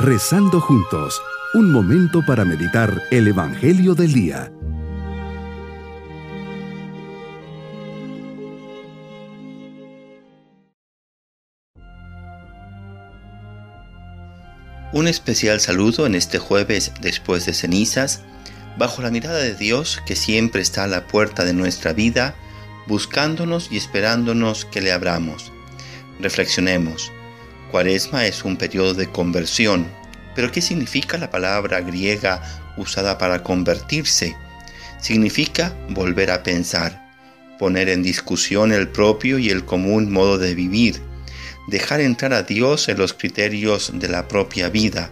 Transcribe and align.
Rezando 0.00 0.60
juntos, 0.60 1.20
un 1.54 1.72
momento 1.72 2.24
para 2.24 2.44
meditar 2.44 3.02
el 3.10 3.26
Evangelio 3.26 3.96
del 3.96 4.12
Día. 4.12 4.52
Un 14.92 15.08
especial 15.08 15.58
saludo 15.58 16.06
en 16.06 16.14
este 16.14 16.38
jueves 16.38 16.92
después 17.00 17.44
de 17.44 17.52
cenizas, 17.52 18.22
bajo 18.78 19.02
la 19.02 19.10
mirada 19.10 19.38
de 19.38 19.56
Dios 19.56 20.00
que 20.06 20.14
siempre 20.14 20.62
está 20.62 20.84
a 20.84 20.86
la 20.86 21.08
puerta 21.08 21.44
de 21.44 21.54
nuestra 21.54 21.92
vida, 21.92 22.36
buscándonos 22.86 23.72
y 23.72 23.78
esperándonos 23.78 24.64
que 24.64 24.80
le 24.80 24.92
abramos. 24.92 25.50
Reflexionemos. 26.20 27.10
Cuaresma 27.70 28.26
es 28.26 28.44
un 28.44 28.56
periodo 28.56 28.94
de 28.94 29.10
conversión, 29.10 29.86
pero 30.34 30.50
¿qué 30.50 30.62
significa 30.62 31.18
la 31.18 31.30
palabra 31.30 31.80
griega 31.80 32.42
usada 32.76 33.18
para 33.18 33.42
convertirse? 33.42 34.36
Significa 35.00 35.76
volver 35.90 36.30
a 36.30 36.42
pensar, 36.42 37.12
poner 37.58 37.88
en 37.88 38.02
discusión 38.02 38.72
el 38.72 38.88
propio 38.88 39.38
y 39.38 39.50
el 39.50 39.64
común 39.64 40.10
modo 40.10 40.38
de 40.38 40.54
vivir, 40.54 41.02
dejar 41.68 42.00
entrar 42.00 42.32
a 42.32 42.42
Dios 42.42 42.88
en 42.88 42.98
los 42.98 43.12
criterios 43.12 43.92
de 43.94 44.08
la 44.08 44.28
propia 44.28 44.70
vida, 44.70 45.10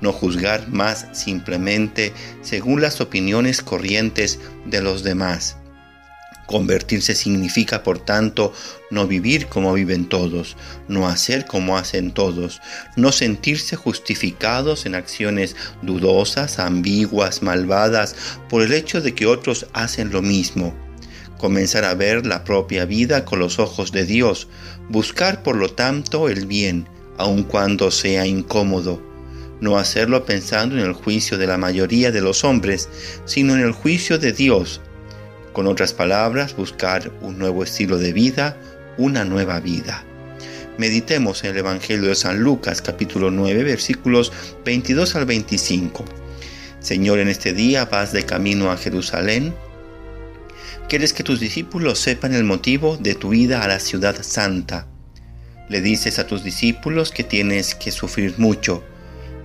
no 0.00 0.12
juzgar 0.12 0.68
más 0.68 1.06
simplemente 1.12 2.12
según 2.40 2.80
las 2.80 3.00
opiniones 3.00 3.62
corrientes 3.62 4.40
de 4.64 4.82
los 4.82 5.02
demás. 5.02 5.56
Convertirse 6.52 7.14
significa, 7.14 7.82
por 7.82 7.98
tanto, 7.98 8.52
no 8.90 9.06
vivir 9.06 9.46
como 9.46 9.72
viven 9.72 10.06
todos, 10.06 10.58
no 10.86 11.08
hacer 11.08 11.46
como 11.46 11.78
hacen 11.78 12.10
todos, 12.10 12.60
no 12.94 13.10
sentirse 13.10 13.74
justificados 13.74 14.84
en 14.84 14.94
acciones 14.94 15.56
dudosas, 15.80 16.58
ambiguas, 16.58 17.40
malvadas, 17.40 18.14
por 18.50 18.60
el 18.60 18.74
hecho 18.74 19.00
de 19.00 19.14
que 19.14 19.24
otros 19.24 19.66
hacen 19.72 20.12
lo 20.12 20.20
mismo. 20.20 20.74
Comenzar 21.38 21.86
a 21.86 21.94
ver 21.94 22.26
la 22.26 22.44
propia 22.44 22.84
vida 22.84 23.24
con 23.24 23.38
los 23.38 23.58
ojos 23.58 23.90
de 23.90 24.04
Dios, 24.04 24.46
buscar 24.90 25.42
por 25.42 25.56
lo 25.56 25.70
tanto 25.70 26.28
el 26.28 26.44
bien, 26.44 26.86
aun 27.16 27.44
cuando 27.44 27.90
sea 27.90 28.26
incómodo. 28.26 29.02
No 29.62 29.78
hacerlo 29.78 30.26
pensando 30.26 30.74
en 30.74 30.84
el 30.84 30.92
juicio 30.92 31.38
de 31.38 31.46
la 31.46 31.56
mayoría 31.56 32.12
de 32.12 32.20
los 32.20 32.44
hombres, 32.44 32.90
sino 33.24 33.54
en 33.54 33.62
el 33.62 33.72
juicio 33.72 34.18
de 34.18 34.32
Dios, 34.32 34.82
con 35.52 35.66
otras 35.66 35.92
palabras, 35.92 36.56
buscar 36.56 37.12
un 37.20 37.38
nuevo 37.38 37.62
estilo 37.62 37.98
de 37.98 38.12
vida, 38.12 38.56
una 38.98 39.24
nueva 39.24 39.60
vida. 39.60 40.04
Meditemos 40.78 41.44
en 41.44 41.50
el 41.50 41.58
Evangelio 41.58 42.08
de 42.08 42.14
San 42.14 42.40
Lucas 42.40 42.80
capítulo 42.80 43.30
9 43.30 43.62
versículos 43.62 44.32
22 44.64 45.14
al 45.16 45.26
25. 45.26 46.04
Señor, 46.80 47.18
en 47.18 47.28
este 47.28 47.52
día 47.52 47.84
vas 47.84 48.12
de 48.12 48.24
camino 48.24 48.70
a 48.70 48.76
Jerusalén. 48.76 49.54
¿Quieres 50.88 51.12
que 51.12 51.22
tus 51.22 51.40
discípulos 51.40 51.98
sepan 51.98 52.34
el 52.34 52.44
motivo 52.44 52.96
de 52.96 53.14
tu 53.14 53.34
ida 53.34 53.62
a 53.62 53.68
la 53.68 53.78
ciudad 53.78 54.16
santa? 54.22 54.88
Le 55.68 55.80
dices 55.80 56.18
a 56.18 56.26
tus 56.26 56.42
discípulos 56.42 57.12
que 57.12 57.22
tienes 57.22 57.74
que 57.74 57.92
sufrir 57.92 58.34
mucho, 58.38 58.82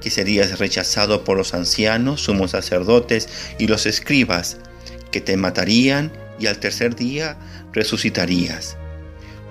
que 0.00 0.10
serías 0.10 0.58
rechazado 0.58 1.22
por 1.22 1.36
los 1.36 1.54
ancianos, 1.54 2.22
sumos 2.22 2.52
sacerdotes 2.52 3.28
y 3.58 3.68
los 3.68 3.86
escribas, 3.86 4.58
que 5.10 5.20
te 5.20 5.36
matarían 5.36 6.12
y 6.38 6.46
al 6.46 6.58
tercer 6.58 6.96
día 6.96 7.36
resucitarías. 7.72 8.76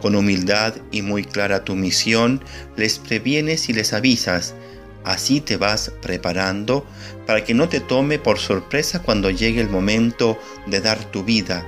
Con 0.01 0.15
humildad 0.15 0.75
y 0.91 1.01
muy 1.01 1.23
clara 1.23 1.63
tu 1.63 1.75
misión, 1.75 2.41
les 2.77 2.99
previenes 2.99 3.69
y 3.69 3.73
les 3.73 3.93
avisas. 3.93 4.55
Así 5.03 5.41
te 5.41 5.57
vas 5.57 5.91
preparando 6.01 6.85
para 7.25 7.43
que 7.43 7.53
no 7.53 7.69
te 7.69 7.79
tome 7.79 8.19
por 8.19 8.39
sorpresa 8.39 9.01
cuando 9.01 9.29
llegue 9.29 9.61
el 9.61 9.69
momento 9.69 10.39
de 10.67 10.81
dar 10.81 11.03
tu 11.11 11.23
vida. 11.23 11.65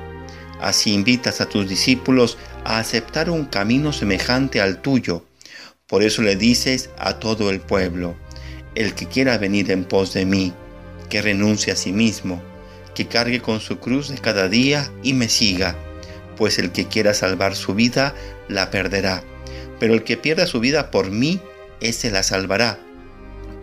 Así 0.59 0.94
invitas 0.94 1.41
a 1.41 1.47
tus 1.47 1.68
discípulos 1.68 2.38
a 2.63 2.80
aceptar 2.80 3.30
un 3.30 3.46
camino 3.46 3.94
semejante 3.94 4.62
al 4.62 4.81
tuyo. 4.81 5.25
Por 5.88 6.03
eso 6.03 6.22
le 6.22 6.35
dices 6.35 6.90
a 6.97 7.19
todo 7.19 7.50
el 7.50 7.59
pueblo, 7.59 8.16
el 8.75 8.94
que 8.94 9.07
quiera 9.07 9.38
venir 9.38 9.72
en 9.72 9.84
pos 9.84 10.13
de 10.13 10.25
mí, 10.25 10.53
que 11.09 11.22
renuncie 11.22 11.74
a 11.74 11.75
sí 11.75 11.91
mismo 11.91 12.41
que 12.96 13.07
cargue 13.07 13.41
con 13.41 13.59
su 13.59 13.79
cruz 13.79 14.09
de 14.09 14.18
cada 14.18 14.47
día 14.47 14.91
y 15.03 15.13
me 15.13 15.29
siga, 15.29 15.75
pues 16.38 16.59
el 16.59 16.72
que 16.72 16.88
quiera 16.88 17.13
salvar 17.13 17.56
su 17.56 17.75
vida 17.75 18.16
la 18.47 18.72
perderá, 18.72 19.24
pero 19.79 19.94
el 19.94 20.03
que 20.03 20.18
pierda 20.18 20.47
su 20.47 20.59
vida 20.59 20.91
por 20.91 21.12
mí, 21.12 21.40
ese 21.80 22.12
la 22.12 22.24
salvará. 22.24 22.80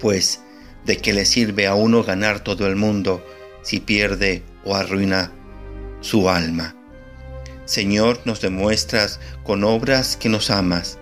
Pues, 0.00 0.40
¿de 0.84 0.96
qué 0.98 1.12
le 1.12 1.24
sirve 1.24 1.66
a 1.66 1.74
uno 1.74 2.02
ganar 2.04 2.40
todo 2.40 2.66
el 2.66 2.76
mundo 2.76 3.24
si 3.62 3.80
pierde 3.80 4.42
o 4.64 4.74
arruina 4.74 5.32
su 6.00 6.30
alma? 6.30 6.74
Señor, 7.64 8.20
nos 8.24 8.40
demuestras 8.40 9.20
con 9.44 9.62
obras 9.62 10.16
que 10.16 10.28
nos 10.28 10.50
amas. 10.50 10.98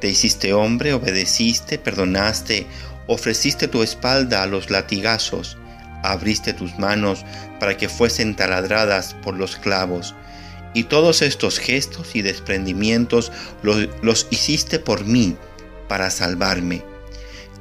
Te 0.00 0.08
hiciste 0.08 0.52
hombre, 0.52 0.94
obedeciste, 0.94 1.78
perdonaste, 1.78 2.66
ofreciste 3.06 3.68
tu 3.68 3.82
espalda 3.82 4.42
a 4.42 4.46
los 4.46 4.68
latigazos, 4.70 5.58
abriste 6.02 6.52
tus 6.52 6.78
manos 6.78 7.24
para 7.60 7.76
que 7.76 7.88
fuesen 7.88 8.34
taladradas 8.34 9.14
por 9.22 9.36
los 9.36 9.56
clavos. 9.56 10.14
Y 10.74 10.84
todos 10.84 11.22
estos 11.22 11.58
gestos 11.58 12.14
y 12.14 12.22
desprendimientos 12.22 13.30
los, 13.62 14.26
hiciste 14.30 14.78
por 14.78 15.04
mí, 15.04 15.36
para 15.88 16.10
salvarme. 16.10 16.82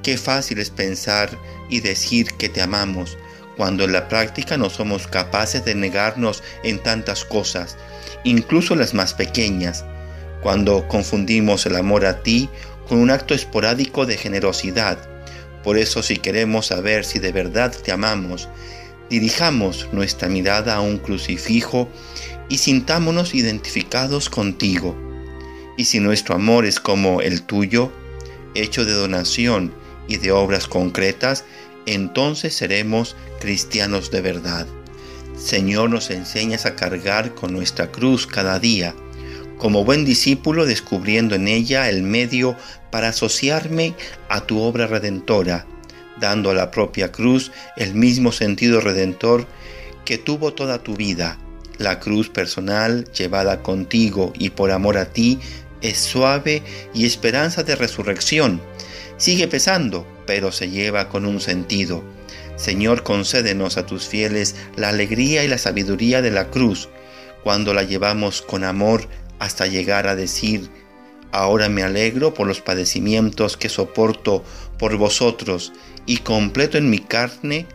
Qué 0.03 0.17
fácil 0.17 0.59
es 0.59 0.69
pensar 0.69 1.29
y 1.69 1.81
decir 1.81 2.33
que 2.37 2.49
te 2.49 2.61
amamos, 2.61 3.17
cuando 3.57 3.83
en 3.83 3.91
la 3.91 4.07
práctica 4.07 4.57
no 4.57 4.69
somos 4.69 5.07
capaces 5.07 5.65
de 5.65 5.75
negarnos 5.75 6.41
en 6.63 6.81
tantas 6.81 7.25
cosas, 7.25 7.77
incluso 8.23 8.75
las 8.75 8.93
más 8.93 9.13
pequeñas, 9.13 9.83
cuando 10.41 10.87
confundimos 10.87 11.65
el 11.65 11.75
amor 11.75 12.05
a 12.05 12.23
ti 12.23 12.49
con 12.87 12.99
un 12.99 13.11
acto 13.11 13.33
esporádico 13.33 14.05
de 14.05 14.17
generosidad, 14.17 15.10
por 15.63 15.77
eso 15.77 16.03
si 16.03 16.17
queremos 16.17 16.67
saber 16.67 17.05
si 17.05 17.19
de 17.19 17.31
verdad 17.31 17.75
te 17.75 17.91
amamos, 17.91 18.49
dirijamos 19.09 19.89
nuestra 19.91 20.29
mirada 20.29 20.75
a 20.75 20.81
un 20.81 20.97
crucifijo 20.97 21.89
y 22.49 22.57
sintámonos 22.57 23.35
identificados 23.35 24.29
contigo. 24.29 24.95
Y 25.77 25.85
si 25.85 25.99
nuestro 25.99 26.35
amor 26.35 26.65
es 26.65 26.79
como 26.79 27.21
el 27.21 27.43
tuyo, 27.43 27.91
hecho 28.55 28.85
de 28.85 28.93
donación 28.93 29.73
y 30.07 30.17
de 30.17 30.31
obras 30.31 30.67
concretas, 30.67 31.45
entonces 31.85 32.55
seremos 32.55 33.15
cristianos 33.39 34.11
de 34.11 34.21
verdad. 34.21 34.67
Señor, 35.37 35.89
nos 35.89 36.11
enseñas 36.11 36.65
a 36.65 36.75
cargar 36.75 37.33
con 37.33 37.53
nuestra 37.53 37.91
cruz 37.91 38.27
cada 38.27 38.59
día, 38.59 38.93
como 39.57 39.83
buen 39.83 40.05
discípulo 40.05 40.65
descubriendo 40.65 41.35
en 41.35 41.47
ella 41.47 41.89
el 41.89 42.03
medio 42.03 42.55
para 42.91 43.09
asociarme 43.09 43.95
a 44.29 44.41
tu 44.41 44.61
obra 44.61 44.87
redentora, 44.87 45.65
dando 46.19 46.51
a 46.51 46.53
la 46.53 46.71
propia 46.71 47.11
cruz 47.11 47.51
el 47.77 47.95
mismo 47.95 48.31
sentido 48.31 48.81
redentor 48.81 49.47
que 50.05 50.17
tuvo 50.17 50.53
toda 50.53 50.83
tu 50.83 50.95
vida. 50.95 51.37
La 51.77 51.99
cruz 51.99 52.29
personal 52.29 53.05
llevada 53.11 53.63
contigo 53.63 54.33
y 54.37 54.51
por 54.51 54.71
amor 54.71 54.97
a 54.97 55.05
ti 55.05 55.39
es 55.81 55.97
suave 55.97 56.61
y 56.93 57.05
esperanza 57.05 57.63
de 57.63 57.75
resurrección. 57.75 58.61
Sigue 59.17 59.47
pesando, 59.47 60.05
pero 60.25 60.51
se 60.51 60.69
lleva 60.69 61.09
con 61.09 61.25
un 61.25 61.41
sentido. 61.41 62.03
Señor, 62.55 63.03
concédenos 63.03 63.77
a 63.77 63.85
tus 63.85 64.07
fieles 64.07 64.55
la 64.75 64.89
alegría 64.89 65.43
y 65.43 65.47
la 65.47 65.57
sabiduría 65.57 66.21
de 66.21 66.31
la 66.31 66.49
cruz, 66.49 66.89
cuando 67.43 67.73
la 67.73 67.83
llevamos 67.83 68.41
con 68.41 68.63
amor 68.63 69.07
hasta 69.39 69.65
llegar 69.65 70.07
a 70.07 70.15
decir, 70.15 70.69
ahora 71.31 71.69
me 71.69 71.83
alegro 71.83 72.33
por 72.33 72.47
los 72.47 72.61
padecimientos 72.61 73.57
que 73.57 73.69
soporto 73.69 74.43
por 74.77 74.95
vosotros 74.97 75.73
y 76.05 76.17
completo 76.17 76.77
en 76.77 76.89
mi 76.89 76.99
carne 76.99 77.65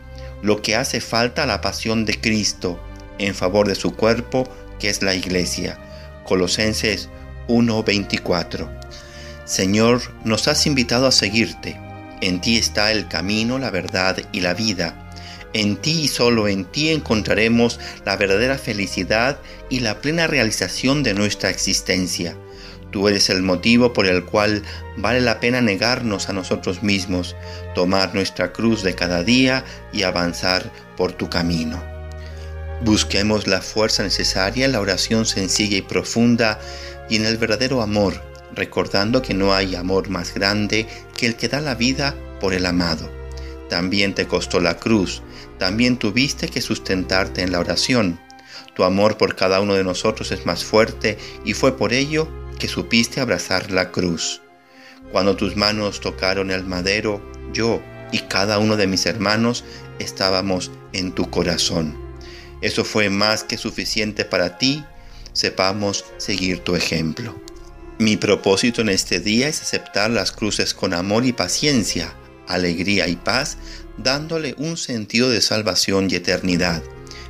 lo 0.41 0.61
que 0.61 0.75
hace 0.75 1.01
falta 1.01 1.43
a 1.43 1.47
la 1.47 1.61
pasión 1.61 2.05
de 2.05 2.19
Cristo 2.19 2.79
en 3.19 3.33
favor 3.33 3.67
de 3.67 3.75
su 3.75 3.95
cuerpo, 3.95 4.47
que 4.79 4.89
es 4.89 5.01
la 5.01 5.15
iglesia. 5.15 5.79
Colosenses 6.25 7.09
1:24. 7.47 8.69
Señor, 9.45 10.01
nos 10.23 10.47
has 10.47 10.67
invitado 10.67 11.07
a 11.07 11.11
seguirte. 11.11 11.79
En 12.21 12.41
ti 12.41 12.57
está 12.57 12.91
el 12.91 13.07
camino, 13.07 13.57
la 13.59 13.71
verdad 13.71 14.17
y 14.31 14.41
la 14.41 14.53
vida. 14.53 15.09
En 15.53 15.77
ti 15.77 16.01
y 16.01 16.07
solo 16.07 16.47
en 16.47 16.65
ti 16.65 16.89
encontraremos 16.89 17.79
la 18.05 18.17
verdadera 18.17 18.57
felicidad 18.57 19.39
y 19.69 19.79
la 19.79 20.01
plena 20.01 20.27
realización 20.27 21.03
de 21.03 21.13
nuestra 21.13 21.49
existencia. 21.49 22.35
Tú 22.91 23.07
eres 23.07 23.29
el 23.29 23.41
motivo 23.41 23.93
por 23.93 24.05
el 24.05 24.23
cual 24.23 24.63
vale 24.95 25.21
la 25.21 25.39
pena 25.39 25.61
negarnos 25.61 26.29
a 26.29 26.33
nosotros 26.33 26.83
mismos, 26.83 27.35
tomar 27.75 28.15
nuestra 28.15 28.53
cruz 28.53 28.81
de 28.81 28.95
cada 28.95 29.23
día 29.23 29.65
y 29.91 30.03
avanzar 30.03 30.71
por 30.95 31.11
tu 31.11 31.29
camino. 31.29 31.83
Busquemos 32.81 33.47
la 33.47 33.61
fuerza 33.61 34.03
necesaria 34.03 34.65
en 34.65 34.71
la 34.71 34.79
oración 34.79 35.25
sencilla 35.25 35.77
y 35.77 35.81
profunda 35.81 36.59
y 37.09 37.15
en 37.15 37.25
el 37.25 37.37
verdadero 37.37 37.81
amor, 37.81 38.21
recordando 38.53 39.21
que 39.21 39.33
no 39.33 39.53
hay 39.53 39.75
amor 39.75 40.09
más 40.09 40.33
grande 40.33 40.87
que 41.15 41.25
el 41.25 41.35
que 41.35 41.49
da 41.49 41.59
la 41.59 41.75
vida 41.75 42.15
por 42.39 42.53
el 42.53 42.65
amado. 42.65 43.11
También 43.69 44.13
te 44.13 44.27
costó 44.27 44.59
la 44.59 44.77
cruz, 44.77 45.21
también 45.57 45.97
tuviste 45.97 46.47
que 46.47 46.61
sustentarte 46.61 47.41
en 47.41 47.51
la 47.51 47.59
oración. 47.59 48.19
Tu 48.75 48.83
amor 48.83 49.17
por 49.17 49.35
cada 49.35 49.59
uno 49.59 49.73
de 49.73 49.83
nosotros 49.83 50.31
es 50.31 50.45
más 50.45 50.63
fuerte 50.63 51.17
y 51.43 51.53
fue 51.53 51.75
por 51.75 51.93
ello 51.93 52.29
que 52.57 52.67
supiste 52.67 53.19
abrazar 53.19 53.71
la 53.71 53.91
cruz. 53.91 54.41
Cuando 55.11 55.35
tus 55.35 55.55
manos 55.55 56.01
tocaron 56.01 56.51
el 56.51 56.63
madero, 56.65 57.21
yo 57.53 57.81
y 58.11 58.19
cada 58.19 58.59
uno 58.59 58.77
de 58.77 58.87
mis 58.87 59.05
hermanos 59.05 59.63
estábamos 59.99 60.71
en 60.93 61.13
tu 61.13 61.29
corazón. 61.29 61.97
Eso 62.61 62.83
fue 62.83 63.09
más 63.09 63.43
que 63.43 63.57
suficiente 63.57 64.25
para 64.25 64.57
ti. 64.57 64.83
Sepamos 65.33 66.05
seguir 66.17 66.59
tu 66.59 66.75
ejemplo. 66.75 67.39
Mi 67.99 68.17
propósito 68.17 68.81
en 68.81 68.89
este 68.89 69.19
día 69.19 69.47
es 69.47 69.61
aceptar 69.61 70.09
las 70.09 70.31
cruces 70.31 70.73
con 70.73 70.93
amor 70.93 71.25
y 71.25 71.33
paciencia, 71.33 72.13
alegría 72.47 73.07
y 73.07 73.15
paz, 73.15 73.57
dándole 73.97 74.55
un 74.57 74.77
sentido 74.77 75.29
de 75.29 75.41
salvación 75.41 76.07
y 76.09 76.15
eternidad. 76.15 76.83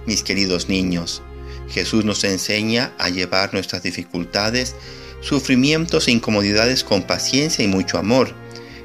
Mis 0.06 0.24
queridos 0.24 0.69
niños, 0.69 1.21
Jesús 1.69 2.06
nos 2.06 2.24
enseña 2.24 2.94
a 2.97 3.09
llevar 3.09 3.53
nuestras 3.53 3.83
dificultades, 3.83 4.75
sufrimientos 5.22 6.08
e 6.08 6.12
incomodidades 6.12 6.84
con 6.84 7.04
paciencia 7.04 7.64
y 7.64 7.68
mucho 7.68 7.98
amor. 7.98 8.34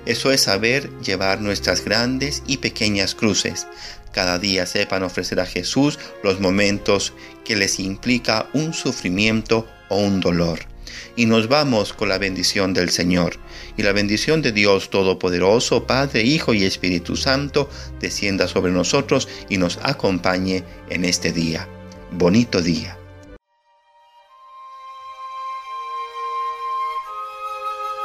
Eso 0.06 0.32
es 0.32 0.42
saber 0.42 0.90
llevar 1.00 1.40
nuestras 1.40 1.84
grandes 1.84 2.42
y 2.46 2.58
pequeñas 2.58 3.14
cruces. 3.14 3.66
Cada 4.12 4.38
día 4.38 4.66
sepan 4.66 5.02
ofrecer 5.04 5.40
a 5.40 5.46
Jesús 5.46 5.98
los 6.22 6.40
momentos 6.40 7.12
que 7.44 7.56
les 7.56 7.78
implica 7.80 8.48
un 8.52 8.74
sufrimiento 8.74 9.66
o 9.88 9.98
un 9.98 10.20
dolor 10.20 10.72
y 11.16 11.26
nos 11.26 11.48
vamos 11.48 11.92
con 11.92 12.08
la 12.08 12.18
bendición 12.18 12.74
del 12.74 12.90
Señor. 12.90 13.36
Y 13.76 13.82
la 13.82 13.92
bendición 13.92 14.42
de 14.42 14.52
Dios 14.52 14.90
Todopoderoso, 14.90 15.86
Padre, 15.86 16.22
Hijo 16.22 16.54
y 16.54 16.64
Espíritu 16.64 17.16
Santo, 17.16 17.68
descienda 18.00 18.48
sobre 18.48 18.72
nosotros 18.72 19.28
y 19.48 19.58
nos 19.58 19.78
acompañe 19.82 20.64
en 20.90 21.04
este 21.04 21.32
día. 21.32 21.68
Bonito 22.12 22.60
día. 22.60 23.01